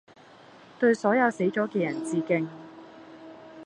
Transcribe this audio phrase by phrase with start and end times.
[0.79, 2.49] 對所有死咗嘅人致敬